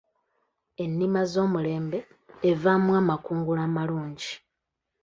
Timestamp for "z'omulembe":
1.31-1.99